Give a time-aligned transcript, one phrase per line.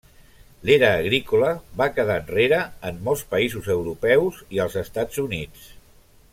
[0.69, 1.51] L'era agrícola
[1.81, 5.73] va quedar enrere en molts països europeus i als Estats Units.